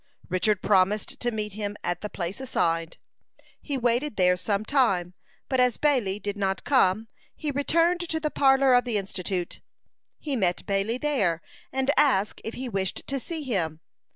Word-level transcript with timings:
Richard 0.29 0.63
promised 0.63 1.19
to 1.19 1.29
meet 1.29 1.53
him 1.53 1.77
at 1.83 2.01
the 2.01 2.09
place 2.09 2.39
assigned. 2.41 2.97
He 3.61 3.77
waited 3.77 4.15
there 4.15 4.35
some 4.35 4.65
time, 4.65 5.13
but 5.47 5.59
as 5.59 5.77
Bailey 5.77 6.17
did 6.17 6.35
not 6.35 6.63
come, 6.63 7.07
he 7.35 7.51
returned 7.51 7.99
to 8.09 8.19
the 8.19 8.31
parlor 8.31 8.73
of 8.73 8.83
the 8.83 8.97
Institute. 8.97 9.61
He 10.17 10.35
met 10.35 10.65
Bailey 10.65 10.97
there, 10.97 11.43
and 11.71 11.91
asked 11.97 12.41
if 12.43 12.55
he 12.55 12.67
wished 12.67 13.03
to 13.05 13.19
see 13.19 13.43
him. 13.43 13.79